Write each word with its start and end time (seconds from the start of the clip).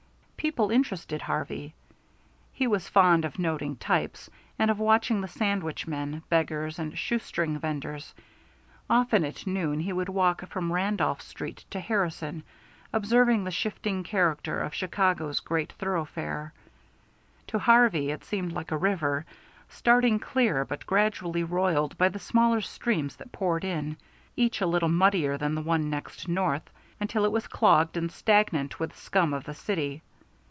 People 0.51 0.71
interested 0.71 1.21
Harvey. 1.21 1.75
He 2.51 2.65
was 2.65 2.89
fond 2.89 3.25
of 3.25 3.37
noting 3.37 3.75
types, 3.75 4.27
and 4.57 4.71
of 4.71 4.79
watching 4.79 5.21
the 5.21 5.27
sandwich 5.27 5.85
men, 5.85 6.23
beggars, 6.29 6.79
and 6.79 6.97
shoe 6.97 7.19
string 7.19 7.59
venders. 7.59 8.15
Often 8.89 9.23
at 9.23 9.45
noon 9.45 9.79
he 9.81 9.93
would 9.93 10.09
walk 10.09 10.43
from 10.49 10.73
Randolph 10.73 11.21
Street 11.21 11.63
to 11.69 11.79
Harrison, 11.79 12.41
observing 12.91 13.43
the 13.43 13.51
shifting 13.51 14.01
character 14.03 14.59
of 14.61 14.73
Chicago's 14.73 15.39
great 15.41 15.73
thoroughfare. 15.73 16.53
To 17.45 17.59
Harvey 17.59 18.09
it 18.09 18.23
seemed 18.23 18.51
like 18.51 18.71
a 18.71 18.77
river, 18.77 19.25
starting 19.69 20.17
clear 20.17 20.65
but 20.65 20.87
gradually 20.87 21.43
roiled 21.43 21.95
by 21.99 22.09
the 22.09 22.17
smaller 22.17 22.61
streams 22.61 23.15
that 23.17 23.31
poured 23.31 23.63
in, 23.63 23.95
each 24.35 24.59
a 24.59 24.65
little 24.65 24.89
muddier 24.89 25.37
than 25.37 25.53
the 25.53 25.61
one 25.61 25.87
next 25.91 26.27
north, 26.27 26.67
until 26.99 27.25
it 27.25 27.31
was 27.31 27.45
clogged 27.45 27.95
and 27.95 28.11
stagnant 28.11 28.79
with 28.79 28.89
the 28.93 28.97
scum 28.99 29.35
of 29.35 29.43
the 29.43 29.53
city. 29.53 30.01